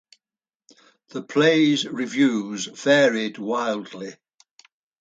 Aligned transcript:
The 1.09 1.21
play’s 1.21 1.85
reviews 1.85 2.65
varied 2.65 3.37
wildly. 3.37 4.15